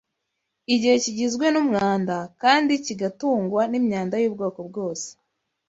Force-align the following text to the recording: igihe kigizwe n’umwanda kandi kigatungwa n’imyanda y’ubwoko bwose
igihe 0.73 0.95
kigizwe 1.03 1.45
n’umwanda 1.53 2.15
kandi 2.41 2.73
kigatungwa 2.85 3.61
n’imyanda 3.71 4.15
y’ubwoko 4.21 4.59
bwose 4.69 5.07